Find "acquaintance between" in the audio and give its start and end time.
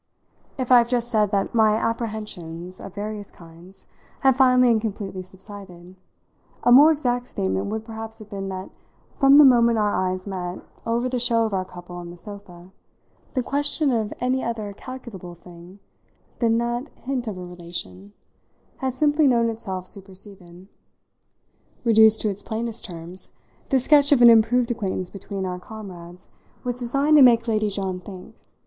24.71-25.45